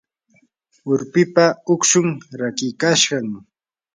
[0.91, 2.07] urpipa ukshun
[2.39, 3.29] rachikashqam.